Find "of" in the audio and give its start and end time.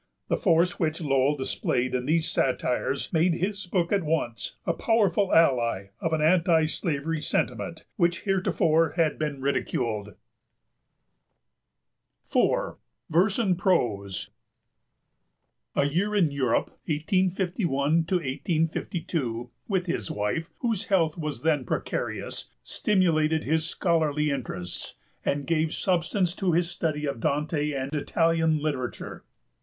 5.99-6.11, 27.05-27.19